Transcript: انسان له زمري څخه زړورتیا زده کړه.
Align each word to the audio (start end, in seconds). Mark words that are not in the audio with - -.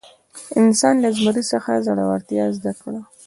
انسان 0.61 0.95
له 1.03 1.09
زمري 1.17 1.43
څخه 1.51 1.71
زړورتیا 1.85 2.45
زده 2.57 2.71
کړه. 2.81 2.99